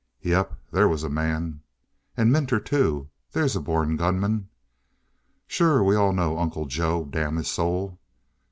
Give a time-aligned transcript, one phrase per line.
[0.23, 0.57] "Yep.
[0.71, 1.61] There was a man!"
[2.17, 3.11] "And Minter, too.
[3.33, 4.49] There's a born gunman."
[5.45, 5.83] "Sure.
[5.83, 7.99] We all know Uncle Joe damn his soul!"